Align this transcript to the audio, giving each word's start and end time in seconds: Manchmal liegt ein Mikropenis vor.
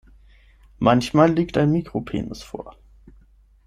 Manchmal 0.79 1.31
liegt 1.33 1.59
ein 1.59 1.69
Mikropenis 1.71 2.41
vor. 2.41 2.75